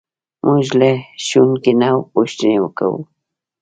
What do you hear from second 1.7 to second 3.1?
نه پوښتنې کوو.